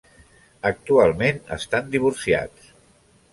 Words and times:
Actualment 0.69 1.37
estan 1.57 1.93
divorciats. 1.97 2.73